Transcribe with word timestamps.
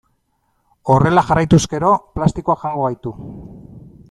Horrela 0.93 1.25
jarraituz 1.27 1.61
gero 1.75 1.93
plastikoak 2.17 2.65
jango 2.67 2.89
gaitu. 2.89 3.15